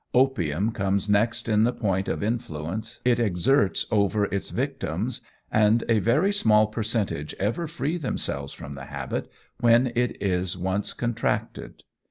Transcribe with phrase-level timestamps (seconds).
[0.15, 5.99] Opium comes next in the point of influence it exerts over its victims, and a
[5.99, 11.83] very small percentage ever free themselves from the habit when it is once contracted.